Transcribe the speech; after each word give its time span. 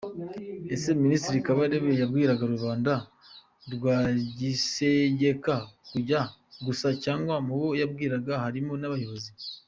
Ese 0.75 0.89
Ministre 1.03 1.35
Kabarebe 1.45 1.89
yabwiraga 2.01 2.43
rubanda 2.53 2.93
rwa 3.73 3.97
gisegeka 4.37 5.53
gusa 6.65 6.87
cyangwa 7.03 7.33
mubo 7.47 7.67
yabwiraga 7.81 8.33
harimo 8.43 8.73
n’abayobozi? 8.77 9.29